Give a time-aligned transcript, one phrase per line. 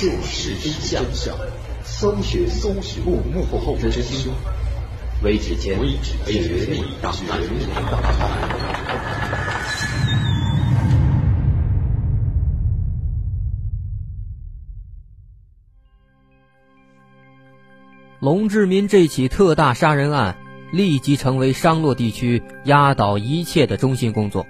[0.00, 0.72] 涉世真
[1.12, 1.36] 相，
[1.84, 4.32] 搜寻搜寻幕后真凶。
[5.22, 5.78] 微指尖
[6.24, 7.38] 绝密档案。
[18.20, 20.38] 龙志民这起特大杀人案
[20.72, 24.46] 立即成为商洛地区压倒一切的中心工作。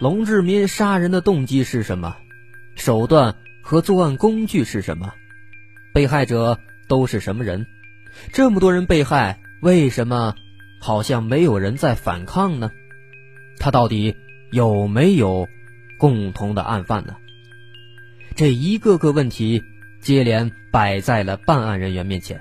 [0.00, 2.16] 龙志民杀人的动机是什么？
[2.74, 3.36] 手段
[3.68, 5.12] 和作案工具是什么？
[5.92, 6.58] 被害者
[6.88, 7.66] 都是什么人？
[8.32, 10.34] 这么多人被害，为什么
[10.80, 12.70] 好像没有人在反抗呢？
[13.58, 14.16] 他到底
[14.50, 15.46] 有没有
[15.98, 17.18] 共同的案犯呢？
[18.36, 19.62] 这一个个问题。
[20.00, 22.40] 接连摆在了办案人员面前。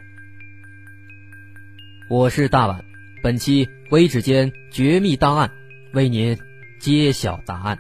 [2.08, 2.86] 我是大碗，
[3.24, 5.52] 本期微指尖绝密档案
[5.92, 6.38] 为您
[6.80, 7.80] 揭晓答案。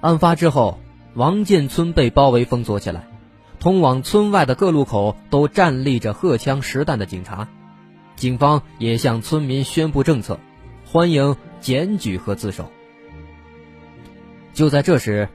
[0.00, 0.78] 案发之后，
[1.14, 3.06] 王建村被包围封锁起来，
[3.58, 7.48] 通往村外的各路口都站立着荷枪实弹的警察，
[8.16, 10.38] 警方也向村民宣布政策，
[10.84, 11.36] 欢迎。
[11.60, 12.72] 检举和自首。
[14.54, 15.28] 就在这时，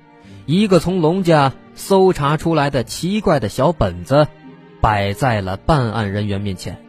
[0.47, 4.27] 一个从龙家搜查出来的奇怪的小本子，
[4.81, 6.83] 摆在了办案人员面前。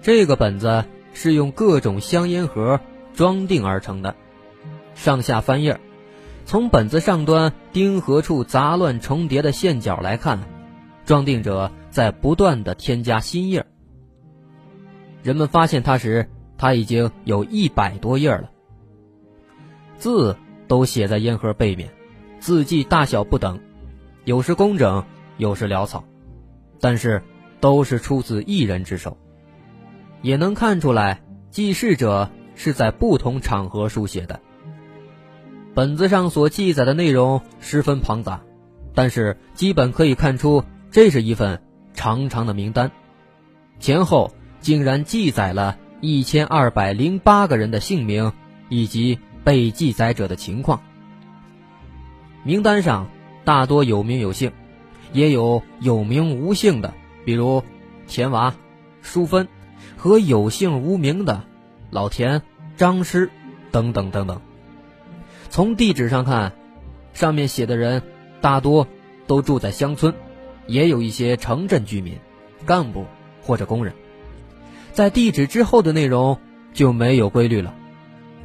[0.00, 2.80] 这个本子是用各种香烟盒
[3.12, 4.16] 装订而成的，
[4.98, 5.80] 上下翻页，
[6.44, 10.40] 从本子上端钉合处杂乱重叠的线角来看，
[11.06, 13.64] 装订者在不断的添加新页。
[15.22, 16.28] 人们发现它时。
[16.60, 18.50] 它已经有一百多页了，
[19.96, 20.36] 字
[20.66, 21.88] 都写在烟盒背面，
[22.40, 23.60] 字迹大小不等，
[24.24, 25.04] 有时工整，
[25.36, 26.02] 有时潦草，
[26.80, 27.22] 但是
[27.60, 29.16] 都是出自一人之手，
[30.20, 31.22] 也能看出来
[31.52, 34.40] 记事者是在不同场合书写的。
[35.78, 38.40] 本子上所记载的内容十分庞杂，
[38.96, 41.62] 但是基本可以看出，这是一份
[41.94, 42.90] 长长的名单，
[43.78, 45.78] 前后竟然记载了。
[46.00, 48.32] 一千二百零八个人的姓名
[48.68, 50.80] 以及被记载者的情况。
[52.42, 53.06] 名单上
[53.44, 54.50] 大多有名有姓，
[55.12, 56.92] 也有有名无姓的，
[57.24, 57.62] 比如
[58.08, 58.52] 田娃、
[59.00, 59.46] 淑芬，
[59.96, 61.44] 和有姓无名的
[61.90, 62.42] 老田、
[62.76, 63.30] 张师
[63.70, 64.40] 等等等等。
[65.50, 66.52] 从地址上看，
[67.14, 68.02] 上面写的人
[68.40, 68.86] 大多
[69.26, 70.14] 都住在乡村，
[70.66, 72.18] 也有一些城镇居民、
[72.66, 73.06] 干部
[73.42, 73.94] 或者工人。
[74.92, 76.38] 在地址之后的内容
[76.72, 77.74] 就没有规律了，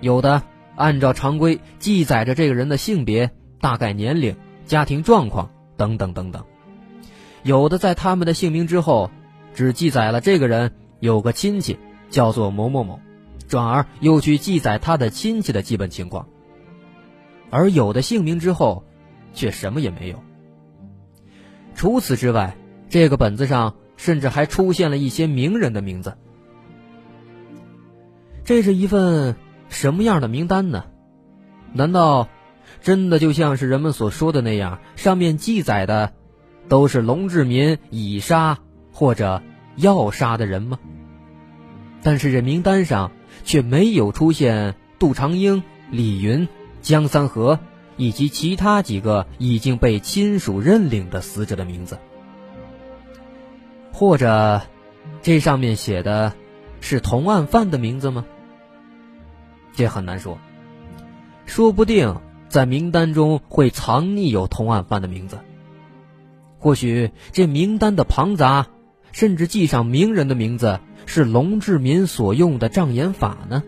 [0.01, 0.43] 有的
[0.75, 4.35] 按照常规记载着这个人的性别、大概年龄、
[4.65, 6.43] 家庭状况等等等等，
[7.43, 9.11] 有的在他们的姓名之后
[9.53, 11.77] 只记载了这个人有个亲戚
[12.09, 12.99] 叫做某某某，
[13.47, 16.27] 转而又去记载他的亲戚的基本情况，
[17.53, 18.83] 而有的姓名之后
[19.31, 20.19] 却什么也没有。
[21.75, 22.57] 除此之外，
[22.89, 26.17] 这个本子上甚至还出现了一些名人的名字。
[28.43, 29.35] 这是一份
[29.69, 30.85] 什么样的名单呢？
[31.73, 32.27] 难道
[32.81, 36.11] 真的就像是人们所说的那样，上面记载的
[36.67, 38.57] 都是龙志民已杀
[38.91, 39.43] 或者
[39.75, 40.79] 要杀的人吗？
[42.01, 43.11] 但是这名单上
[43.43, 46.47] 却没有出现杜长英、李云、
[46.83, 47.59] 江三河
[47.97, 51.97] 以及其他几个已经被亲属认领的死者的名字，
[53.91, 54.61] 或者
[55.21, 56.33] 这上面写的
[56.81, 58.25] 是同案犯的名字吗？
[59.73, 60.37] 这很难说，
[61.45, 62.17] 说不定
[62.49, 65.39] 在名单中会藏匿有同案犯的名字。
[66.59, 68.67] 或许这名单的庞杂，
[69.11, 73.63] 甚至记上名人的名字是龙志民所用的障眼法呢？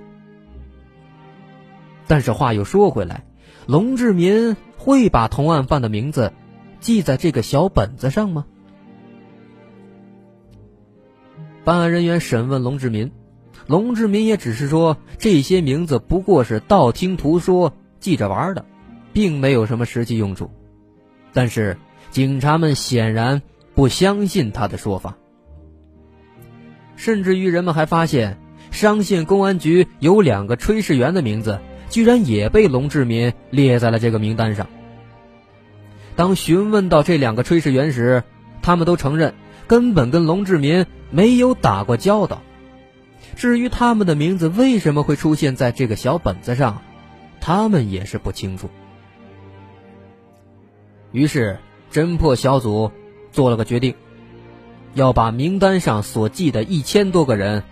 [2.07, 3.25] 但是话又说回来，
[3.66, 6.34] 龙志民会把同案犯的名字
[6.80, 8.46] 记在这个小本子上吗？
[11.63, 13.12] 办案人员审问龙志民。
[13.66, 18.63] 龙志民也只是说这些名字不过是道听途说、记着玩的，
[19.12, 20.51] 并没有什么实际用处。
[21.34, 21.75] 但是
[22.12, 23.42] 警察们显然
[23.74, 25.18] 不相信他的说法，
[26.96, 28.38] 甚至于人们还发现
[28.69, 31.60] 商县公安局有两个炊事员的名字，
[31.96, 34.68] 居然也被龙志民列在了这个名单上。
[36.18, 38.26] 当询问到这两个炊事员时，
[38.62, 39.34] 他们都承认
[39.66, 42.42] 根本跟龙志民没有打过交道。
[43.38, 46.82] 至于他们的名字为什么会出现在这个小本子上，
[47.40, 48.70] 他们也是不清楚。
[51.14, 51.60] 于是，
[51.94, 52.92] 侦破小组
[53.32, 53.96] 做了个决定，
[54.96, 57.64] 要把名单上所记的一千多个人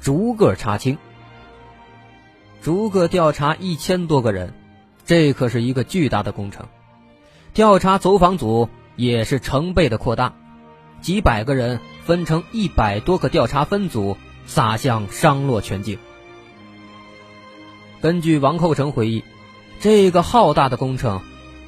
[0.00, 0.96] 逐个查清，
[2.64, 4.54] 逐个调查一千多个人，
[5.04, 6.66] 这可是一个巨大的工程。
[7.52, 10.32] 调查走访组也是成倍的扩大，
[11.02, 14.16] 几百个人分成一百多个调查分组，
[14.46, 15.98] 撒向商洛全境。
[18.00, 19.22] 根据王寇成回忆，
[19.78, 21.20] 这个浩大的工程，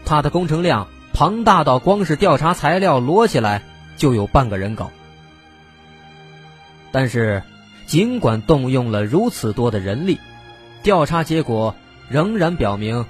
[0.07, 3.63] 它的工程量庞大到光是调查材料摞起来
[3.99, 4.91] 就有半个人高。
[6.91, 7.43] 但是，
[7.87, 10.19] 尽管动用了如此多的人力，
[10.87, 11.75] 调查结果
[12.09, 13.07] 仍然表明，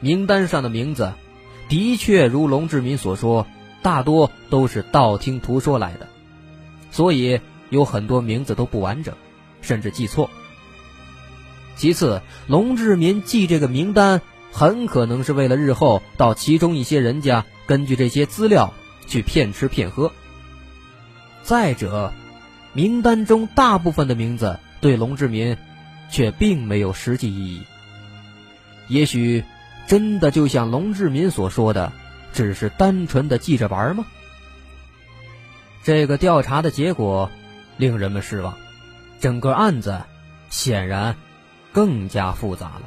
[0.00, 1.12] 名单上的名字。
[1.68, 3.46] 的确，如龙志民所说，
[3.80, 6.08] 大多都是道听途说来的，
[6.90, 9.14] 所以有很多名字都不完整，
[9.60, 10.28] 甚至记错。
[11.76, 14.20] 其次，龙志民记这个名单，
[14.50, 18.74] 很可能是为了日后到其中一些人家，根据这些资料
[19.06, 20.10] 去骗吃骗喝。
[21.44, 22.12] 再者，
[22.72, 25.56] 名单中大部分的名字对龙志民，
[26.10, 27.62] 却并没有实际意义。
[28.88, 29.44] 也许。
[29.88, 31.92] 真的就像龙志民所说的，
[32.32, 34.04] 只是单纯的记着玩吗？
[35.84, 37.30] 这个调查的结果
[37.76, 38.56] 令人们失望，
[39.20, 40.02] 整个案子
[40.50, 41.14] 显然
[41.70, 42.82] 更加复杂了。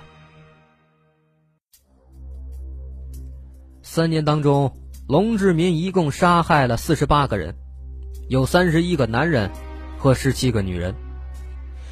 [3.81, 4.75] 三年当中，
[5.07, 7.55] 龙志民一共杀害了四十八个人，
[8.27, 9.49] 有三十一个男人
[9.97, 10.93] 和十七个女人。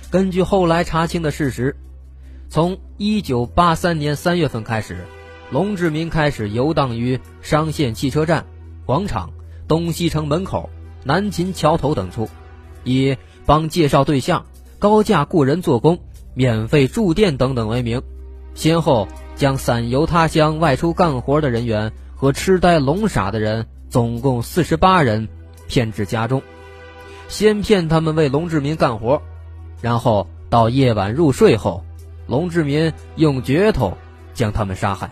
[0.10, 1.76] 根据后来查清的事实。
[2.50, 5.06] 从一九八三年三月份开始，
[5.52, 8.46] 龙志民开始游荡于商县汽车站、
[8.86, 9.32] 广场、
[9.68, 10.70] 东西城门口、
[11.04, 12.30] 南秦桥头等处，
[12.86, 14.46] 以帮介绍对象、
[14.80, 16.00] 高价雇人做工、
[16.34, 18.02] 免费住店等等为名，
[18.56, 25.28] 先后将散游他乡外出干活的人员和痴呆聋傻的人总共四十八人
[25.68, 26.42] 骗至家中，
[27.28, 29.22] 先骗他们为龙志民干活，
[29.82, 31.84] 然后到夜晚入睡后。
[32.28, 33.98] 龙志民用镢头
[34.34, 35.12] 将他们杀害，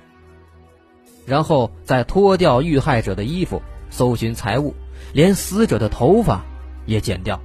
[1.25, 4.75] 然后再脱掉遇害者的衣服，搜寻财物，
[5.13, 6.43] 连死者的头发
[6.85, 7.39] 也剪掉，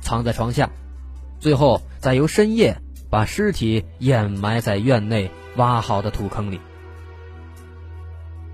[0.00, 0.70] 藏在床下，
[1.38, 2.74] 最后再由深夜
[3.10, 6.58] 把尸体掩埋在院内挖好的土坑里。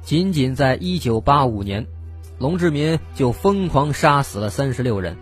[0.03, 1.87] 仅仅在一九八五年，
[2.41, 5.17] 龙志民就疯狂杀死了三十六人，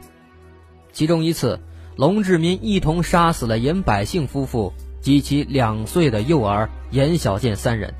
[0.94, 1.60] 其中一次，
[1.96, 4.72] 龙志民一同杀死了严百姓夫妇。
[5.02, 7.94] 及其两岁的幼儿严小健三人，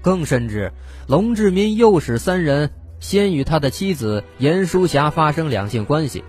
[0.00, 0.72] 更甚至，
[1.06, 2.70] 龙志民诱使三人
[3.00, 6.24] 先与他的妻子严淑霞发生两性关系，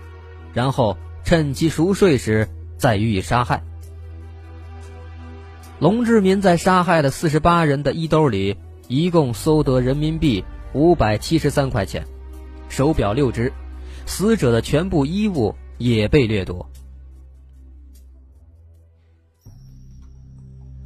[0.54, 3.64] 然后趁其熟睡时再予以杀害。
[5.80, 8.58] 龙志民在杀害的四十八人的衣兜里，
[8.90, 10.44] 一共搜得人民币
[10.74, 12.06] 五百七十三块钱，
[12.68, 13.54] 手表六只，
[14.06, 16.70] 死者的全部衣物也被掠夺。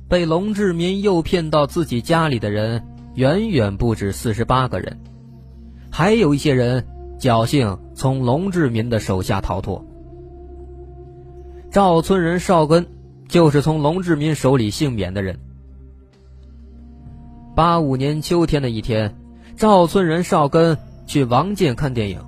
[0.10, 2.84] 被龙志民诱骗到自己家里的人
[3.16, 5.00] 远远不止四十八个人，
[5.90, 6.86] 还有一些人
[7.20, 9.86] 侥幸从龙志民的手下逃脱。
[11.70, 12.86] 赵村人邵根
[13.30, 15.40] 就是从龙志民手里幸免的人。
[17.56, 19.16] 八五年秋天的一天，
[19.56, 22.22] 赵村人邵根去王建看电影，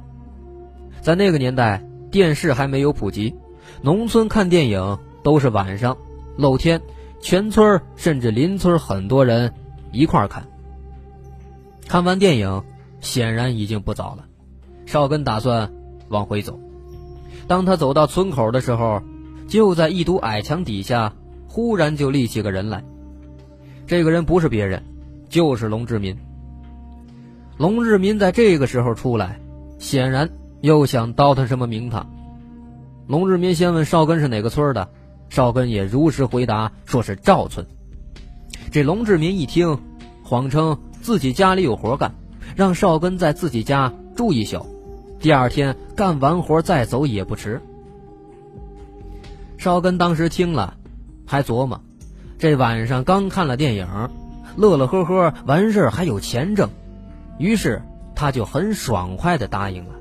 [1.01, 3.33] 在那个年代，电视还没有普及，
[3.81, 5.97] 农村看电影都是晚上
[6.37, 6.79] 露天。
[7.19, 9.51] 全村甚至邻村很多人
[9.91, 10.45] 一块看。
[11.87, 12.63] 看完电影，
[13.01, 14.25] 显然已经不早了。
[14.85, 15.73] 少根打算
[16.09, 16.59] 往回走。
[17.47, 19.01] 当他走到村口的时候，
[19.47, 21.13] 就在一堵矮墙底下，
[21.47, 22.83] 忽然就立起个人来。
[23.87, 24.83] 这个人不是别人，
[25.29, 26.15] 就是龙志民。
[27.57, 29.39] 龙志民在这个时候出来，
[29.79, 30.29] 显然
[30.63, 32.09] 又想倒腾什么名堂。
[33.05, 34.87] 龙志民先问少根是哪个村的。
[35.29, 37.67] 少根也如实回答，说是赵村。
[38.71, 39.77] 这龙志民一听，
[40.23, 42.15] 谎称自己家里有活干，
[42.55, 44.65] 让少根在自己家住一宿，
[45.19, 47.59] 第二天干完活再走也不迟。
[49.57, 50.77] 少根当时听了，
[51.25, 51.81] 还琢磨，
[52.37, 53.85] 这晚上刚看了电影，
[54.55, 56.69] 乐乐呵呵，完事儿还有钱挣，
[57.37, 57.81] 于是
[58.15, 59.95] 他就很爽快的答应了。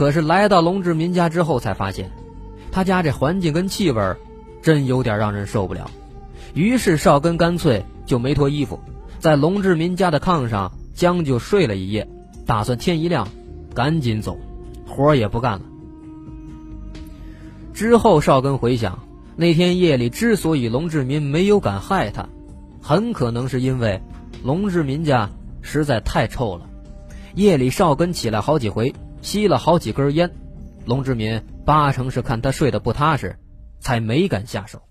[0.00, 2.10] 可是来到龙志民家之后，才发现。
[2.72, 4.16] 他家这环境跟气味，
[4.62, 5.90] 真有点让人受不了。
[6.54, 8.80] 于是少根干脆就没脱衣服，
[9.18, 12.08] 在龙志民家的炕上将就睡了一夜，
[12.46, 13.28] 打算天一亮
[13.74, 14.38] 赶紧走，
[14.88, 15.62] 活也不干了。
[17.74, 19.00] 之后少根回想，
[19.36, 22.26] 那天夜里之所以龙志民没有敢害他，
[22.80, 24.00] 很可能是因为
[24.42, 25.28] 龙志民家
[25.60, 26.64] 实在太臭了。
[27.34, 30.30] 夜里少根起来好几回，吸了好几根烟。
[30.86, 33.38] 龙志民八成是看他睡得不踏实，
[33.78, 34.82] 才没敢下手。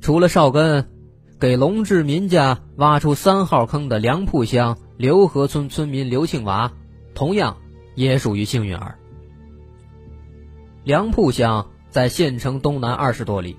[0.00, 0.88] 除了少根，
[1.40, 6.72] 给龙志民家挖出三号坑的梁铺乡刘河村村民刘庆娃，
[7.14, 7.56] 同样
[7.94, 8.98] 也属于幸运儿。
[10.84, 13.56] 梁铺乡在县城东南二十多里。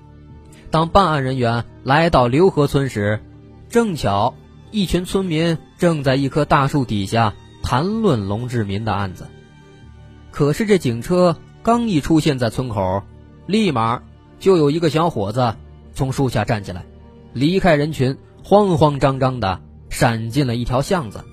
[0.70, 3.20] 当办案人员来到刘河村时，
[3.68, 4.34] 正巧
[4.70, 9.26] 一群村民正在一棵大树底下谈论龙志民的案子。
[10.30, 13.02] 可是这警车刚一出现在村口，
[13.46, 14.02] 立马
[14.38, 15.56] 就有一个小伙子
[15.94, 16.84] 从树下站起来，
[17.32, 19.60] 离开人群，慌慌张张的
[19.90, 21.24] 闪进了一条巷子。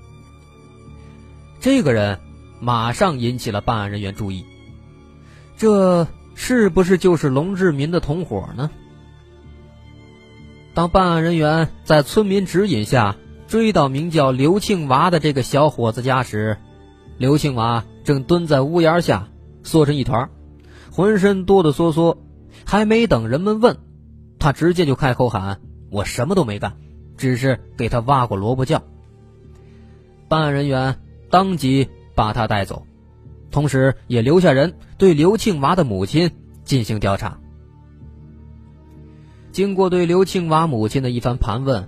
[1.60, 2.20] 这个人
[2.60, 4.46] 马上引起了办案人员注意，
[5.58, 8.72] 这是不是就是龙志民的同伙呢？
[10.74, 13.16] 当办案人员在村民指引下
[13.48, 16.58] 追到名叫刘庆娃的这个小伙子家时，
[17.18, 19.30] 刘庆娃正蹲在屋檐下
[19.64, 20.30] 缩成一团，
[20.92, 22.18] 浑身哆哆嗦嗦。
[22.68, 23.78] 还没等人们问，
[24.40, 25.60] 他直接就开口喊
[25.92, 26.78] ：“我什么都没干，
[27.16, 28.82] 只是给他挖过萝卜窖。”
[30.28, 31.00] 办案人员
[31.30, 32.88] 当即把他带走，
[33.52, 36.32] 同时也留下人对刘庆娃的母亲
[36.64, 37.40] 进行调查。
[39.52, 41.88] 经过对刘庆娃母亲的一番盘问，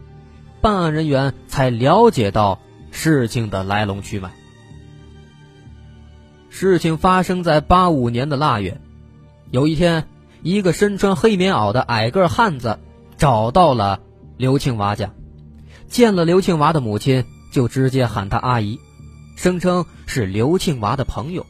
[0.62, 2.60] 办案人员才了解到
[2.92, 4.32] 事情的来龙去脉。
[6.50, 8.82] 事情发生在八五年的腊月，
[9.52, 10.08] 有一天，
[10.42, 12.80] 一个身穿黑棉袄的矮个汉子
[13.18, 14.00] 找到了
[14.38, 15.12] 刘庆娃家，
[15.88, 18.80] 见了刘庆娃的母亲，就直接喊他阿姨，
[19.36, 21.46] 声称是刘庆娃的朋友。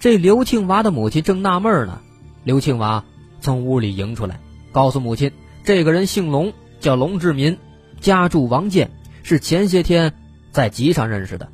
[0.00, 2.00] 这刘庆娃的母亲正纳闷呢，
[2.44, 3.04] 刘庆娃
[3.40, 4.40] 从屋里迎出来。
[4.70, 5.32] 告诉母亲，
[5.64, 7.58] 这个人姓龙，叫龙志民，
[8.00, 8.90] 家住王建，
[9.22, 10.12] 是前些天
[10.52, 11.48] 在集上认识的。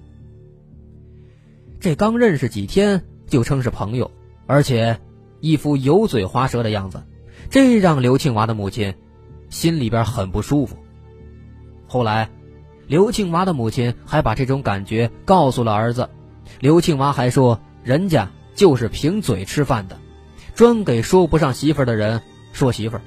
[1.81, 4.11] 这刚认识几天就称是朋友，
[4.47, 4.99] 而且
[5.41, 7.03] 一副油嘴滑舌的样子，
[7.51, 8.95] 这让刘庆娃的母亲
[9.51, 10.77] 心里边很不舒服。
[11.87, 12.31] 后来，
[12.87, 16.09] 刘庆娃的母亲还把这种感觉告诉了儿子，
[16.61, 19.99] 刘庆娃还说，人家就是凭嘴吃饭的，
[20.55, 22.23] 专给说不上媳妇的人。
[22.53, 23.03] 说媳妇儿，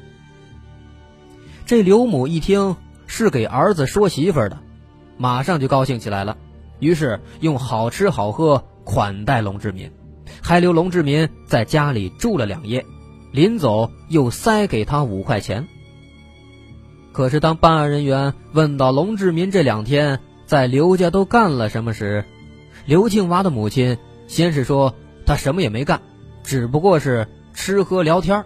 [1.65, 2.75] 这刘母一听
[3.07, 4.59] 是给儿子说媳妇的，
[5.17, 6.37] 马上就高兴起来了，
[6.79, 9.91] 于是用好吃好喝款待龙志民，
[10.41, 12.85] 还留龙志民在家里住了两夜，
[13.31, 15.67] 临走又塞给他五块钱。
[17.13, 22.25] 可是当办案人员问到龙志民这两天在刘家都干了什么时，
[22.85, 23.97] 刘庆娃的母亲
[24.27, 24.93] 先是说
[25.25, 26.01] 他什么也没干，
[26.43, 28.45] 只不过是吃喝聊天。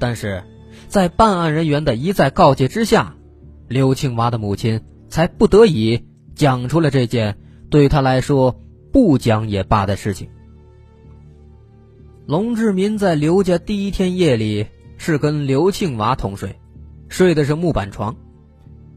[0.00, 0.42] 但是，
[0.88, 3.14] 在办案人员的一再告诫之下，
[3.70, 7.38] 刘庆娃的母亲才不得已讲出了这件
[7.70, 8.60] 对他来说
[8.92, 10.28] 不讲也罢的事情。
[12.26, 16.58] 龙志民在刘家第一天夜里是跟刘庆娃同睡，
[17.08, 18.16] 睡的是木板床。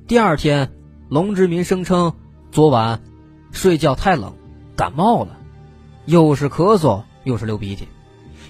[0.07, 0.71] 第二天，
[1.07, 2.15] 龙志民声称
[2.51, 2.99] 昨晚
[3.51, 4.33] 睡觉太冷，
[4.75, 5.37] 感冒了，
[6.05, 7.87] 又是咳嗽又是流鼻涕，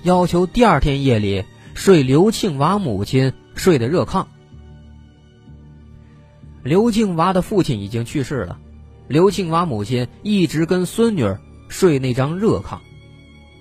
[0.03, 1.43] 要求第二天夜里。
[1.73, 4.27] 睡刘庆娃母亲睡的热炕。
[6.63, 8.57] 刘庆娃的父亲已经去世了，
[9.09, 12.77] 刘庆娃母亲一直跟孙女儿睡那张热炕，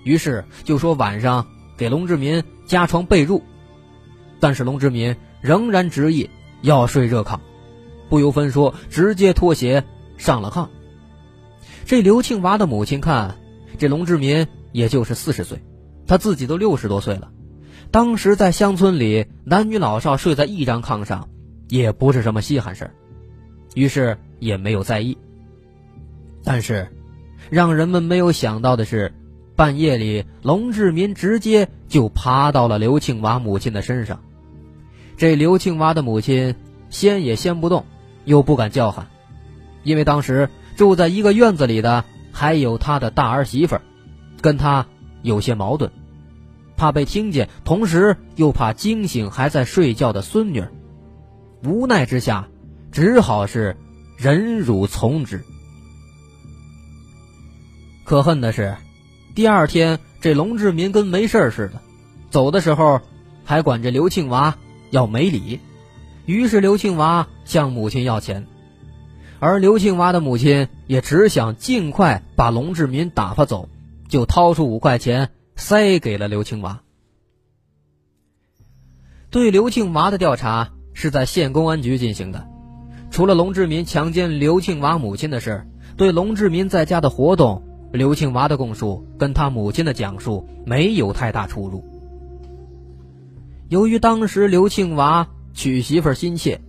[0.05, 3.43] 于是就说晚上给龙志民加床被褥，
[4.39, 6.31] 但是龙志民仍然执意
[6.61, 7.41] 要睡热炕，
[8.09, 9.83] 不由分说直接脱鞋
[10.17, 10.69] 上了炕。
[11.85, 13.37] 这刘庆娃的母亲看，
[13.79, 15.61] 这龙志民也就是四十岁，
[16.07, 17.33] 他自己都六十多岁了。
[17.91, 21.29] 当时在乡村里，男女老少睡在一张炕上，
[21.73, 22.91] 也不是什么稀罕事儿，
[23.75, 25.17] 于是也没有在意。
[26.45, 26.87] 但是，
[27.49, 29.11] 让人们没有想到的是，
[29.57, 34.21] 半夜里龙志民直接就爬到了刘庆娃母亲的身上。
[35.17, 36.55] 这刘庆娃的母亲
[36.91, 37.87] 掀也掀不动，
[38.27, 39.07] 又不敢叫喊，
[39.83, 43.79] 因为当时住在一个院子里的还有他的大儿媳妇，
[44.43, 44.87] 跟他
[45.23, 45.91] 有些矛盾。
[46.77, 50.71] 怕被听见，同时又怕惊醒还在睡觉的孙女儿，
[51.65, 52.49] 无奈之下，
[52.91, 53.77] 只好是
[54.17, 55.45] 忍辱从之。
[58.05, 58.77] 可恨的是，
[59.35, 61.81] 第二天这龙志民跟没事似的，
[62.31, 63.01] 走的时候
[63.45, 64.57] 还管这刘庆娃
[64.91, 65.61] 要没礼，
[66.27, 68.47] 于是刘庆娃向母亲要钱，
[69.39, 73.69] 而刘庆娃的母亲也只想尽快把龙志民打发走，
[74.09, 75.31] 就掏出五块钱。
[75.55, 76.81] 塞给了刘庆娃。
[79.31, 82.47] 对刘庆娃的调查是在县公安局进行的，
[83.11, 91.85] 除了龙志民强奸刘庆娃母亲的事，对龙志民在家的活动，刘庆娃的供述跟他母亲的讲述没有太大出入。
[93.69, 96.61] 由于当时刘庆娃娶媳妇心切，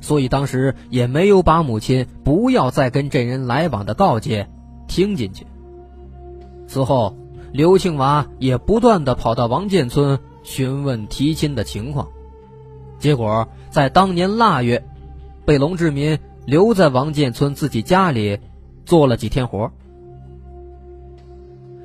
[0.00, 4.48] 所以当时也没有把母亲不要再跟这人来往的告诫
[4.86, 5.46] 听进去。
[6.66, 7.16] 此后，
[7.52, 12.08] 刘庆娃也不断的跑到王建村询问提亲的情况，
[13.02, 14.84] 结果在当年腊月，
[15.44, 18.38] 被龙志民留在王建村自己家里
[18.86, 19.72] 做了几天活。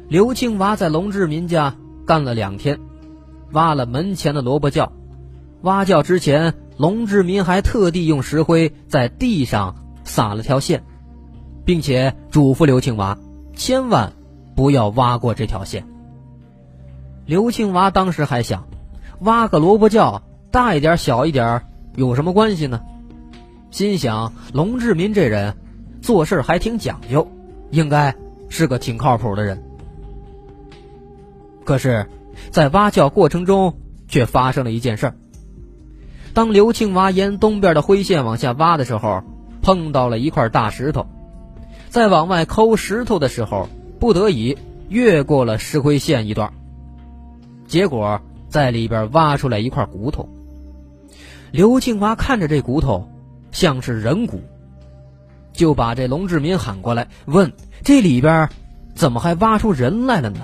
[0.08, 2.80] 刘庆娃在龙志民家干了两天，
[3.52, 4.94] 挖了门前的萝卜窖。
[5.64, 10.84] 挖窖之前，龙志民还特地用石灰在地上撒了条线，
[11.66, 13.18] 并且嘱咐刘庆娃
[13.56, 14.14] 千万
[14.56, 15.88] 不要挖过这条线。
[17.26, 18.68] 刘庆娃当时还想，
[19.22, 20.22] 挖个萝卜窖，
[20.58, 21.62] 大一点小一点
[21.96, 22.82] 有什么关系呢？
[23.70, 25.56] 心想龙志民这人
[26.02, 27.28] 做事还挺讲究，
[27.70, 28.16] 应该
[28.50, 29.64] 是个挺靠谱的人。
[31.64, 32.08] 可是，
[32.50, 33.76] 在挖窖过程中，
[34.08, 35.16] 却发生了一件事儿。
[36.34, 39.22] 当刘庆娃沿东边的灰线往下挖的时候，
[39.62, 41.06] 碰到了一块大石头，
[41.90, 44.58] 在往外抠石头的时候，不得已
[44.90, 46.52] 越过了石灰线一段，
[47.68, 50.28] 结果在里边挖出来一块骨头。
[51.52, 53.10] 刘庆娃看着这骨头，
[53.52, 54.42] 像是人骨，
[55.54, 57.52] 就把这龙志民喊过来，问
[57.84, 58.50] 这里边
[58.96, 60.42] 怎么还挖出人来了呢？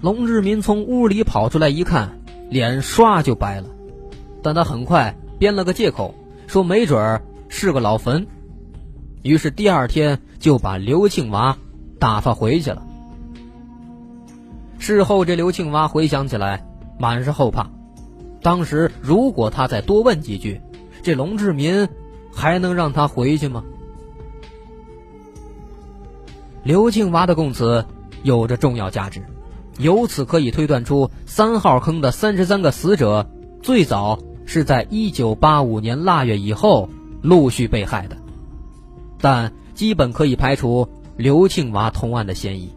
[0.00, 3.68] 龙志民从屋里跑出来一看，脸唰就白了，
[4.42, 6.14] 但他很快编了个借口，
[6.46, 8.26] 说没准儿是个老坟。
[9.22, 11.56] 于是第二天就把刘庆娃
[11.98, 12.82] 打发回去了。
[14.78, 16.66] 事后这刘庆娃回想起来，
[16.98, 17.70] 满是后怕。
[18.42, 20.60] 当时如果他再多问几句，
[21.02, 21.88] 这龙志民
[22.32, 23.64] 还能让他回去吗？
[26.62, 27.84] 刘庆娃的供词
[28.22, 29.22] 有着重要价值。
[29.78, 33.30] 由此可以推断出，三号坑的三十三个死者
[33.62, 36.90] 最早是在一九八五年腊月以后
[37.22, 38.16] 陆续被害的，
[39.20, 42.70] 但基本可以排除刘庆娃同案的嫌疑。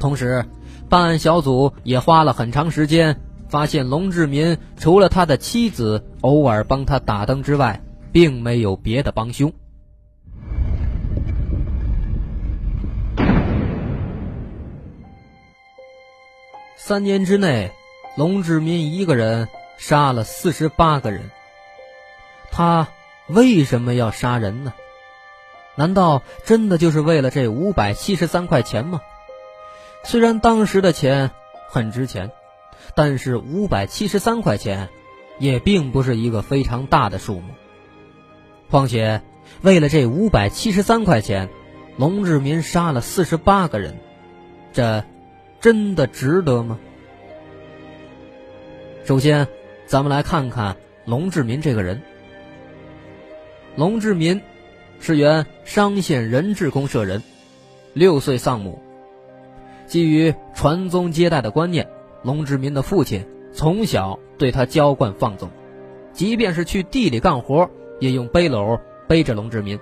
[0.00, 0.44] 同时，
[0.88, 3.20] 办案小组也花了很长时间，
[3.52, 9.52] 发现龙志民除了他的妻子偶尔帮他打灯之外，并没有别的帮凶。
[16.78, 17.70] 三年之内，
[18.16, 21.30] 龙志民一个人杀了四十八个人。
[22.50, 22.88] 他
[23.26, 24.72] 为什么要杀人呢？
[25.76, 29.02] 难道真的就是为了这五百七十三块钱吗？
[30.04, 31.30] 虽然当时的钱
[31.68, 32.30] 很值钱，
[32.94, 34.88] 但是五百七十三块钱
[35.38, 37.54] 也并不是一个非常大的数目。
[38.70, 39.22] 况且，
[39.62, 41.48] 为了这五百七十三块钱，
[41.96, 43.96] 龙志民杀了四十八个人，
[44.72, 45.04] 这……
[45.60, 46.80] 真的值得吗？
[49.04, 49.46] 首先，
[49.86, 52.02] 咱们来看看龙志民这个人。
[53.76, 54.40] 龙志民
[54.98, 57.22] 是原商县人质公社人，
[57.92, 58.82] 六岁丧母。
[59.86, 61.86] 基于传宗接代的观念，
[62.22, 65.50] 龙志民的父亲从小对他娇惯放纵，
[66.12, 69.78] 即便是去地里干活，也用背篓背着龙志民。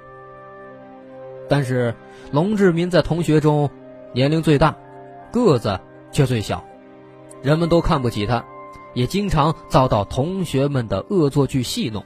[1.49, 1.95] 但是，
[2.33, 3.71] 龙志民在同学中
[4.13, 4.77] 年龄最大。
[5.33, 5.79] 个子
[6.11, 6.65] 却最小，
[7.41, 8.45] 人们都看不起他，
[8.95, 12.05] 也经常遭到同学们的恶作剧戏弄。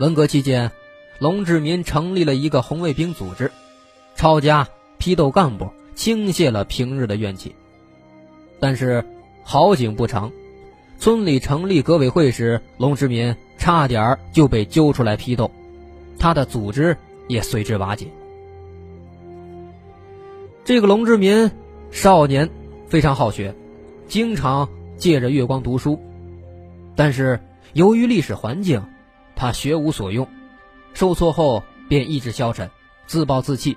[0.00, 0.72] 文革期间，
[1.20, 3.52] 龙志民成立了一个红卫兵组织，
[4.16, 4.66] 抄家、
[4.98, 7.54] 批斗干部，倾泻了平日的怨气。
[8.60, 9.02] 但是
[9.42, 10.30] 好景不长，
[10.98, 15.50] 村里成立革委会时，龙志民差点就被揪出来批斗，
[16.18, 16.96] 他的组织
[17.26, 18.06] 也随之瓦解。
[20.62, 21.50] 这个龙志民
[21.90, 22.48] 少年
[22.86, 23.54] 非常好学，
[24.06, 25.98] 经常借着月光读书，
[26.94, 27.40] 但是
[27.72, 28.84] 由于历史环境，
[29.34, 30.28] 他学无所用，
[30.92, 32.70] 受挫后便意志消沉，
[33.06, 33.76] 自暴自弃，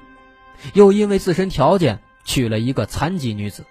[0.73, 3.63] 又因为自身条件娶了一个残疾女子，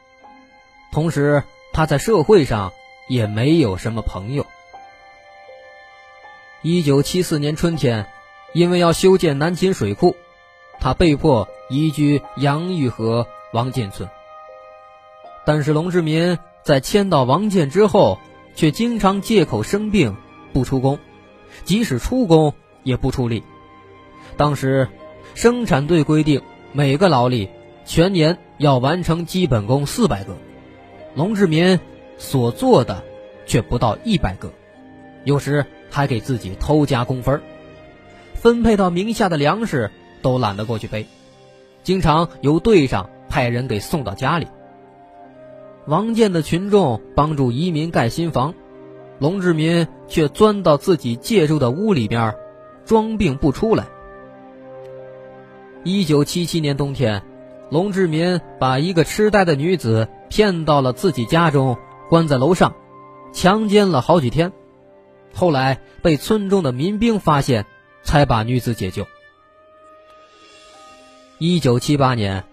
[0.92, 2.72] 同时他在社会上
[3.08, 4.46] 也没有什么朋友。
[6.62, 8.06] 一九七四年春天，
[8.52, 10.14] 因为要修建南秦水库，
[10.78, 11.48] 他被迫。
[11.70, 14.06] 移居杨峪河王建村，
[15.46, 18.18] 但是龙志民在迁到王建之后，
[18.54, 20.14] 却经常借口生病
[20.52, 20.98] 不出工，
[21.64, 22.52] 即使出工
[22.82, 23.42] 也不出力。
[24.36, 24.86] 当时
[25.34, 27.48] 生产队规定每个劳力
[27.86, 30.36] 全年要完成基本功四百个，
[31.14, 31.78] 龙志民
[32.16, 33.02] 所做的
[33.44, 34.50] 却不到一百个，
[35.24, 37.40] 有时还给自己偷加工分
[38.34, 39.90] 分配到名下的粮食
[40.22, 41.06] 都懒得过去背。
[41.82, 44.46] 经常由队上派人给送到家里。
[45.86, 48.54] 王建的群众帮助移民盖新房，
[49.18, 52.34] 龙志民却钻到自己借住的屋里边，
[52.84, 53.86] 装病不出来。
[55.82, 57.22] 一九七七年冬天，
[57.68, 61.76] 龙志民把一个痴呆的女子骗到了自己家中，
[62.08, 62.74] 关在楼上，
[63.34, 64.50] 强奸了好几天，
[65.34, 67.66] 后来被村中的民兵发现，
[68.02, 69.06] 才把女子解救。
[71.36, 72.44] 一九七八年，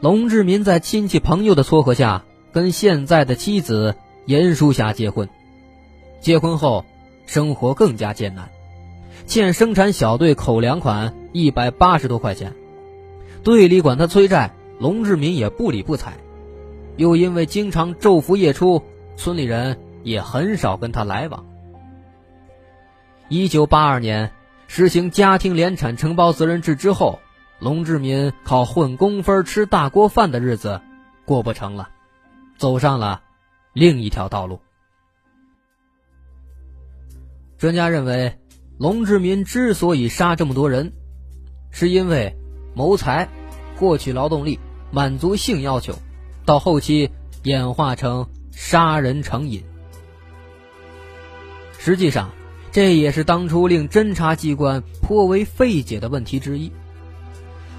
[0.00, 5.28] 龙志民在亲戚朋友的撮合下，跟现在的妻子严淑霞结婚。
[6.22, 6.86] 结婚后，
[7.26, 8.48] 生活更加艰难，
[9.26, 12.54] 欠生产小队口粮款一百八十多块钱，
[13.42, 16.14] 队里管他催债，龙志民也不理不睬。
[16.96, 18.82] 又因为经常昼伏夜出，
[19.16, 21.44] 村里人也很少跟他来往。
[23.28, 24.32] 一九八二年
[24.68, 27.18] 实行家庭联产承包责任制之后，
[27.58, 30.80] 龙志民靠混工分吃大锅饭的日子
[31.24, 31.88] 过不成了，
[32.56, 33.22] 走上了
[33.72, 34.60] 另一条道路。
[37.58, 38.38] 专家认为，
[38.78, 40.92] 龙志民之所以杀这么多人，
[41.70, 42.36] 是因为
[42.74, 43.28] 谋财、
[43.76, 44.60] 获取劳动力、
[44.92, 45.94] 满足性要求，
[46.46, 47.10] 到后期
[47.42, 49.62] 演化成杀人成瘾。
[51.78, 52.30] 实际上，
[52.72, 56.72] 这也是当初令侦查机关颇为费解的问题之一。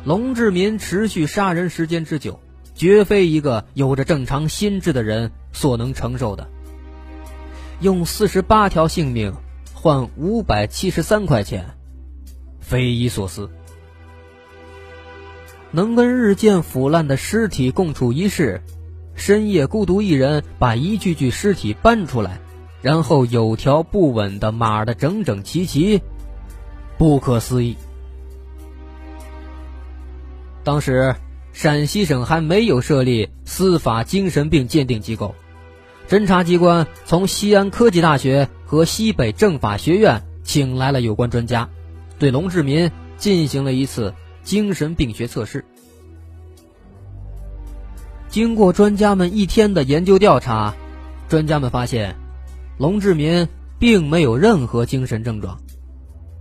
[0.05, 2.39] 龙志民持续杀人时间之久，
[2.75, 6.47] 绝非一个有着正常心智的人所能承受的。
[7.79, 9.33] 用四十八条性命。
[9.79, 11.63] 换五百七十三块钱，
[12.59, 13.47] 匪夷所思。
[15.77, 18.63] 能跟日渐腐烂的尸体共处一室，
[19.13, 22.39] 深夜孤独一人把一具具尸体搬出来，
[22.81, 26.01] 然后有条不紊的码的整整齐齐，
[26.97, 27.77] 不可思议。
[30.63, 31.13] 当时
[31.53, 35.35] 陕西省还没有设立司法精神病鉴定机构。
[36.09, 41.69] 侦查机关从西安科技大学和西北政法学院请来了有关专家，
[42.17, 44.15] 对龙志民进行了一次
[44.47, 45.65] 精神病学测试。
[48.29, 50.73] 经过专家们一天的研究调查，
[51.27, 52.15] 专家们发现，
[52.77, 55.59] 龙志民并没有任何精神症状，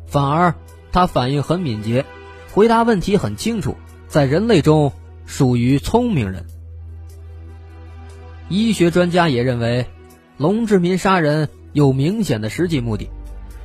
[0.07, 0.55] 反而
[0.92, 2.07] 他反应很敏捷，
[2.53, 4.92] 回答问题很清楚，在人类中
[5.27, 6.47] 属于聪明人。
[8.49, 9.85] 医学专家也认为，
[10.37, 13.11] 龙志民杀人有明显的实际目的：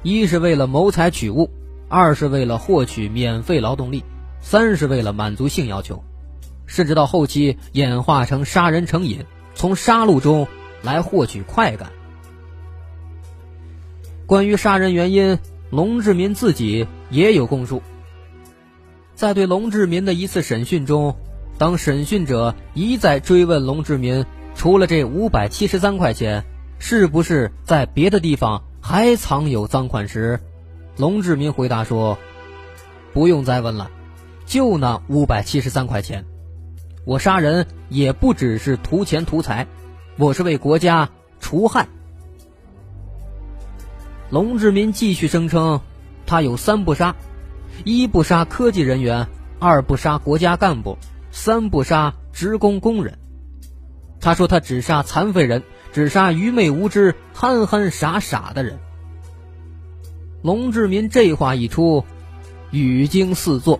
[0.02, 1.52] 一是为了谋财取物，
[1.88, 4.04] 二是为了获取免费劳动力，
[4.42, 6.04] 三是为了满足性要求，
[6.66, 9.26] 甚至到后期演化成杀人成瘾，
[9.56, 10.48] 从杀戮中
[10.82, 11.92] 来获取快感。
[14.26, 17.82] 关于杀人原因，龙志民自己也有供述。
[19.14, 21.16] 在对龙志民的一次审讯中，
[21.58, 24.26] 当审讯者一再追问龙志民。
[24.54, 26.44] 除了这五百七十三块钱，
[26.78, 30.42] 是不是在别的地方还藏有赃款时，
[30.98, 32.18] 龙志民回答说
[33.14, 33.90] ：“不用再问了，
[34.52, 36.26] 就那五百七十三块钱。
[37.06, 39.66] 我杀人也不只是图钱图财，
[40.18, 41.10] 我是为国家
[41.40, 41.88] 除害。”
[44.30, 45.80] 龙志民继续声称，
[46.26, 47.16] 他有三不杀：
[47.86, 49.26] 一不杀科技人员，
[49.58, 50.98] 二不杀国家干部，
[51.32, 53.18] 三不杀职工工人。
[54.20, 58.78] 他说：“他只杀残废人，只杀愚昧无知、憨憨傻傻的人。”
[60.44, 62.04] 龙志民这话一出，
[62.72, 63.80] 语惊四座。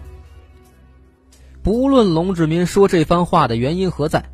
[1.64, 4.26] 不论龙志民说这番话的原因何在，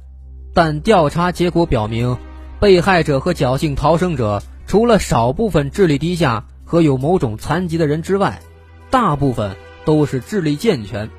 [0.54, 2.18] 但调查结果表明，
[2.60, 8.42] 被害者和侥幸逃生者除了少部分智力低下和有某种残疾的人之外，
[8.90, 11.10] 大部分都是智力健全，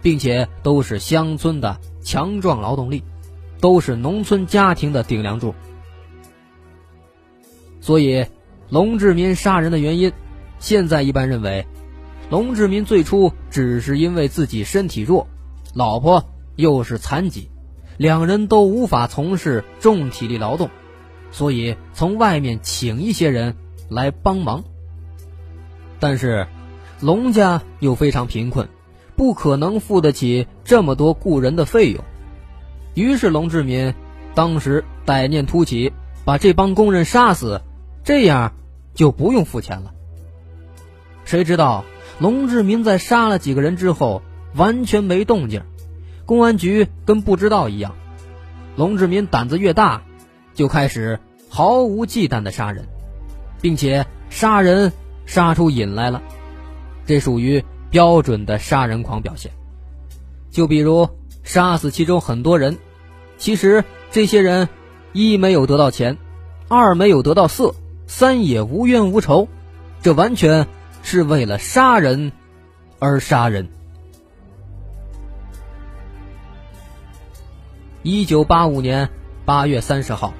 [0.00, 3.02] 并且都是乡村的强壮劳动力。
[3.60, 5.52] 都是农村家庭的顶梁柱，
[7.80, 8.24] 所以
[8.70, 10.12] 龙志民杀人的原因，
[10.60, 11.66] 现在一般认为，
[12.30, 15.26] 龙志民最初只是因为自己身体弱，
[15.74, 16.24] 老婆
[16.56, 17.50] 又是残疾，
[17.96, 20.70] 两人都无法从事重体力劳动，
[21.30, 23.56] 所以从外面请一些人
[23.88, 24.64] 来帮忙。
[26.00, 26.46] 但是
[27.00, 28.68] 龙家又非常贫困，
[29.16, 32.04] 不可能付得起这么多雇人的费用。
[32.94, 33.94] 于是龙志民
[34.34, 35.92] 当时歹念突起，
[36.24, 37.60] 把这帮工人杀死，
[38.04, 38.52] 这样
[38.94, 39.92] 就不用付钱了。
[41.24, 41.84] 谁知道
[42.18, 44.22] 龙志民在杀了几个人之后
[44.54, 45.62] 完全没动静，
[46.26, 47.94] 公安局跟不知道一样。
[48.76, 50.02] 龙志民胆子越大，
[50.54, 52.86] 就开始毫无忌惮的杀人，
[53.60, 54.92] 并且杀人
[55.26, 56.22] 杀出瘾来了，
[57.06, 59.50] 这属于标准的杀人狂表现。
[60.50, 61.08] 就比如
[61.42, 62.78] 杀死其中很多人。
[63.36, 64.68] 其实这些人，
[65.12, 66.18] 一没有得到钱，
[66.66, 67.74] 二没有得到色，
[68.08, 69.46] 三也无冤无仇，
[70.02, 70.66] 这完全
[71.02, 72.32] 是为了杀人
[72.98, 73.68] 而杀人。
[78.10, 79.10] 一九八五年
[79.44, 80.32] 八月三十号，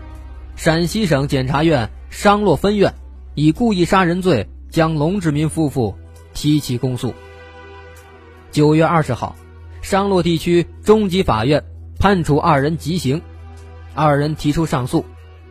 [0.57, 2.95] 陕西省检察院商洛分院
[3.35, 5.95] 以故意杀人罪将龙志民夫妇
[6.33, 7.13] 提起公诉。
[8.51, 9.37] 九月二十号，
[9.83, 11.63] 商洛地区中级法院
[12.01, 13.21] 判处二人极刑，
[13.95, 15.05] 二人提出上诉，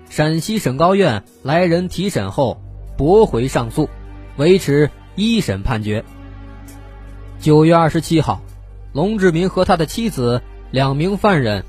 [0.10, 2.60] 陕西省高院来人提审后
[2.98, 3.88] 驳回上诉，
[4.38, 6.04] 维持一审判决。
[7.40, 8.42] 九月二十七号，
[8.92, 11.64] 龙志民和他的妻子两名犯人。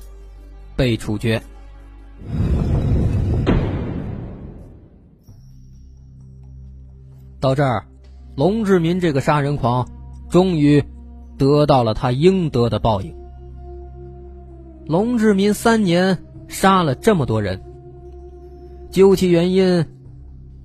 [0.79, 1.41] 被处决。
[7.41, 7.83] 到这儿，
[8.37, 9.89] 龙志民这个杀人狂
[10.29, 10.81] 终于
[11.37, 13.13] 得到了他应得的报应。
[14.85, 17.61] 龙志民三年杀了这么多人，
[18.89, 19.85] 究其原因，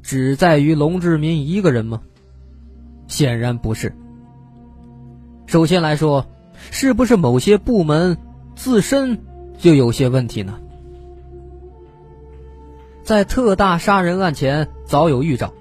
[0.00, 2.02] 只在于龙志民一个人吗？
[3.08, 3.92] 显然不是。
[5.46, 6.24] 首先来说，
[6.70, 8.16] 是不是某些部门
[8.54, 9.18] 自身？
[9.64, 10.58] 就有些问题呢。
[13.02, 15.54] 在特大杀人案前早有预兆，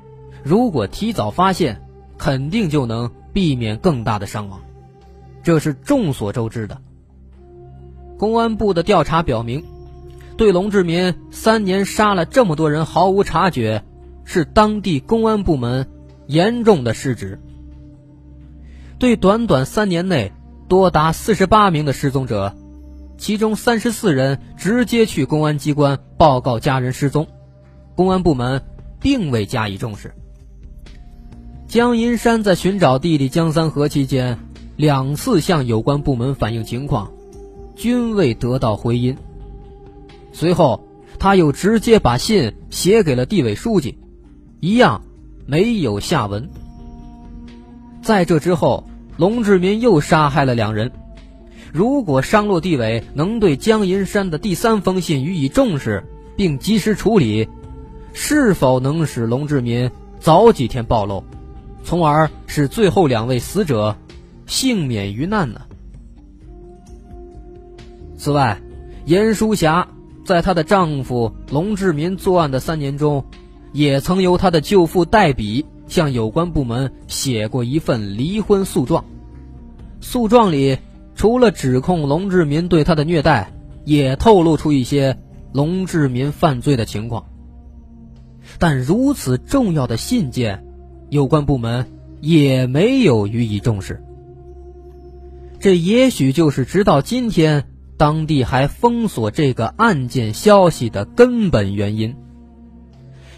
[0.44, 1.82] 如果提早发现，
[2.18, 4.60] 肯定就能避免更大的伤亡，
[5.42, 6.82] 这是众所周知的。
[8.18, 9.64] 公安部的调查表明，
[10.36, 13.86] 对龙志民三年杀了这么多人毫无察觉，
[14.26, 15.88] 是当地公安部门
[16.28, 17.40] 严重的失职。
[19.00, 20.34] 对短短三年内
[20.68, 22.54] 多达四十八名的失踪者。
[23.18, 27.28] 其中三十四人直接去公安机关报告家人失踪，
[27.96, 28.62] 公安部门
[29.00, 30.14] 并未加以重视。
[31.68, 34.38] 江银山在寻找弟弟江三河期间，
[34.76, 37.12] 两次向有关部门反映情况，
[37.76, 39.18] 均未得到回音。
[40.32, 40.84] 随后，
[41.18, 43.98] 他又直接把信写给了地委书记，
[44.60, 45.04] 一样
[45.46, 46.50] 没有下文。
[48.02, 48.84] 在这之后，
[49.18, 50.92] 龙志民又杀害了两人。
[51.74, 56.04] 如果商洛地委能对江银山的第三封信予以重视，
[56.36, 57.50] 并及时处理，
[58.14, 61.24] 是否能使龙志民早几天暴露，
[61.84, 63.98] 从而使最后两位死者
[64.46, 65.62] 幸免于难呢？
[68.18, 68.62] 此外，
[69.06, 69.88] 严淑霞
[70.24, 73.26] 在她的丈夫龙志民作案的三年中，
[73.72, 79.04] 也曾由她的舅父代笔向有关部门写过一份离婚诉状，
[80.02, 80.78] 诉状里。
[81.24, 83.54] 除了指控龙志民对他的虐待，
[83.86, 85.18] 也透露出一些
[85.54, 87.28] 龙志民犯罪的情况。
[88.60, 90.66] 但如此重要的信件，
[91.08, 91.88] 有关部门
[92.20, 94.04] 也没有予以重视。
[95.62, 102.18] 这也许就是直到今天当地还封锁这个案件消息的根本原因。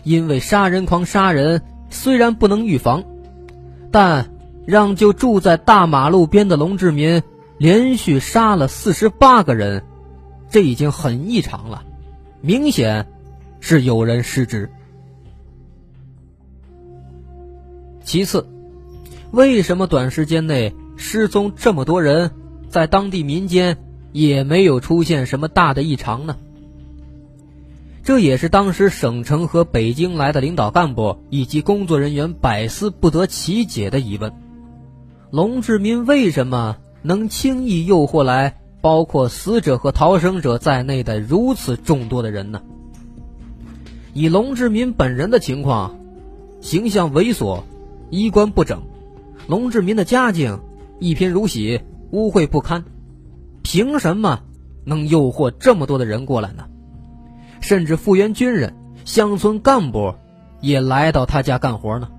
[0.01, 3.03] 因为杀人狂杀人虽然不能预防，
[3.91, 4.31] 但
[4.65, 7.21] 让就住在大马路边的龙志民。
[7.57, 9.83] 连续杀了四十八个人，
[10.49, 11.83] 这已经很异常了，
[12.41, 13.07] 明显
[13.59, 14.69] 是有人失职。
[18.03, 18.47] 其次，
[19.31, 22.31] 为什么短时间内失踪这么多人，
[22.69, 23.77] 在当地民间
[24.11, 26.37] 也没有出现什么大的异常呢？
[28.03, 34.31] 这也是当时省城和北京来的领导干部以及工作人员百思不得其解的疑问：
[35.31, 36.77] 龙志民为什么？
[37.05, 42.63] 能轻易诱惑来包括死者和逃生者在内的如此众多的人呢？
[44.13, 45.99] 以龙志民本人的情况，
[46.61, 47.61] 形象猥琐，
[48.09, 48.81] 衣冠不整，
[49.47, 50.59] 龙志民的家境
[50.99, 52.83] 一贫如洗，污秽不堪，
[53.61, 54.41] 凭什么
[54.83, 56.65] 能诱惑这么多的人过来呢？
[57.61, 58.73] 甚至复员军人、
[59.05, 60.15] 乡村干部
[60.59, 62.09] 也来到他家干活呢？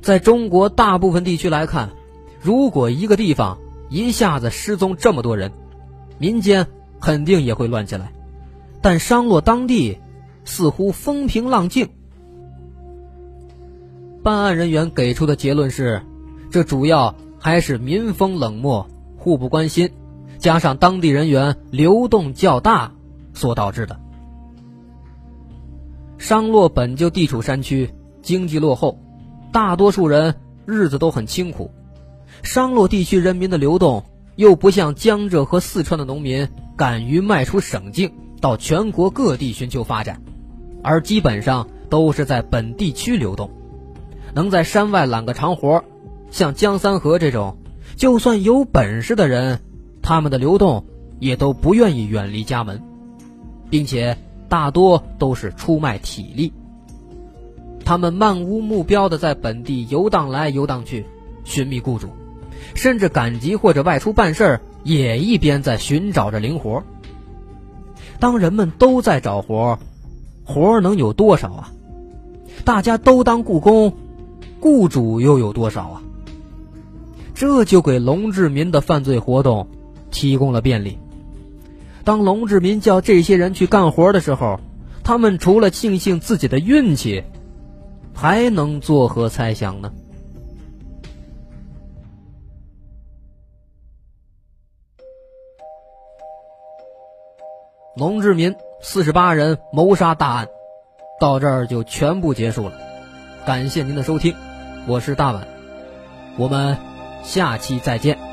[0.00, 1.97] 在中国大部分地区来看。
[2.40, 5.52] 如果一个地方一下子失踪这么多人，
[6.18, 6.66] 民间
[7.00, 8.12] 肯定也会乱起来。
[8.80, 9.98] 但商洛当地
[10.44, 11.88] 似乎风平浪静。
[14.22, 16.02] 办案人员给出的结论是，
[16.50, 19.90] 这主要还是民风冷漠、互不关心，
[20.38, 22.92] 加上当地人员流动较大
[23.32, 23.98] 所导致的。
[26.18, 27.90] 商洛本就地处山区，
[28.22, 28.98] 经济落后，
[29.52, 30.34] 大多数人
[30.66, 31.70] 日子都很清苦。
[32.42, 34.04] 商洛地区人民的流动
[34.36, 40.22] 又不像江浙和四川的农民敢于迈出省境，到全国各地寻求发展，
[40.82, 43.50] 而基本上都是在本地区流动。
[44.34, 45.82] 能在山外揽个长活，
[46.30, 47.56] 像江三河这种，
[47.96, 49.60] 就算有本事的人，
[50.02, 50.84] 他们的流动
[51.18, 52.80] 也都不愿意远离家门，
[53.70, 54.16] 并且
[54.48, 56.52] 大多都是出卖体力。
[57.84, 61.06] 他们漫无目标的在本地游荡来游荡去，
[61.44, 62.08] 寻觅雇主，
[62.74, 66.82] 甚至赶集或者外出办事儿，也一边在寻找着灵活。
[68.20, 69.78] 当人们都在找活，
[70.44, 71.72] 活能有多少啊？
[72.64, 73.92] 大家都当雇工，
[74.60, 76.02] 雇主又有多少啊？
[77.34, 79.68] 这就给龙志民的犯罪活动
[80.10, 80.98] 提供了便利。
[82.02, 84.58] 当龙志民叫这些人去干活的时候，
[85.04, 87.22] 他们除了庆幸自己的运气，
[88.14, 89.92] 还能作何猜想呢？
[97.98, 100.46] 龙志民四十八人谋杀大案，
[101.18, 102.72] 到这儿就全部结束了。
[103.44, 104.36] 感谢您的收听，
[104.86, 105.48] 我是大碗，
[106.36, 106.78] 我们
[107.24, 108.27] 下期再见。